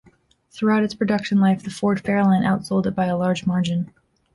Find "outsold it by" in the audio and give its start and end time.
2.43-3.05